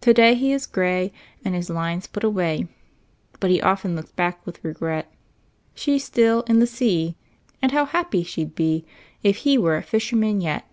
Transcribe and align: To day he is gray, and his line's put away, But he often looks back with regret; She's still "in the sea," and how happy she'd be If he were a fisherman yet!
To 0.00 0.12
day 0.12 0.34
he 0.34 0.52
is 0.52 0.66
gray, 0.66 1.12
and 1.44 1.54
his 1.54 1.70
line's 1.70 2.08
put 2.08 2.24
away, 2.24 2.66
But 3.38 3.50
he 3.52 3.62
often 3.62 3.94
looks 3.94 4.10
back 4.10 4.44
with 4.44 4.64
regret; 4.64 5.12
She's 5.76 6.02
still 6.02 6.40
"in 6.48 6.58
the 6.58 6.66
sea," 6.66 7.14
and 7.62 7.70
how 7.70 7.84
happy 7.84 8.24
she'd 8.24 8.56
be 8.56 8.84
If 9.22 9.36
he 9.46 9.56
were 9.56 9.76
a 9.76 9.82
fisherman 9.84 10.40
yet! 10.40 10.68